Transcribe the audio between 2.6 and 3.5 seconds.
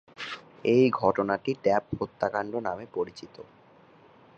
নামেও পরিচিত।